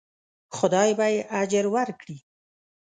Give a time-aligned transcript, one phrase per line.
[0.57, 2.17] خدای به یې اجر ورکړي.